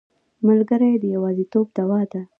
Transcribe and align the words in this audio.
ملګری 0.47 0.91
د 0.99 1.03
یوازیتوب 1.15 1.65
دوا 1.77 2.01
ده. 2.11 2.21